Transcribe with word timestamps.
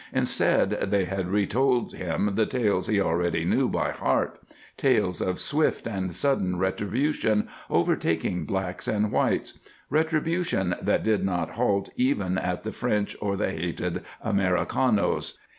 Instead, 0.13 0.71
they 0.89 1.05
had 1.05 1.29
retold 1.29 1.93
him 1.93 2.31
the 2.33 2.47
tales 2.47 2.87
he 2.87 2.99
already 2.99 3.45
knew 3.45 3.69
by 3.69 3.91
heart; 3.91 4.39
tales 4.75 5.21
of 5.21 5.37
swift 5.39 5.85
and 5.85 6.11
sudden 6.13 6.57
retribution 6.57 7.47
overtaking 7.69 8.43
blacks 8.43 8.87
and 8.87 9.11
whites; 9.11 9.59
retribution 9.91 10.73
that 10.81 11.03
did 11.03 11.23
not 11.23 11.51
halt 11.51 11.91
even 11.97 12.39
at 12.39 12.63
the 12.63 12.71
French 12.71 13.15
or 13.21 13.37
the 13.37 13.51
hated 13.51 14.01
Americanos. 14.23 15.37